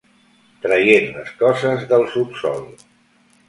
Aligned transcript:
Traient 0.63 1.11
les 1.19 1.31
coses 1.43 1.87
del 1.95 2.09
subsòl. 2.17 2.69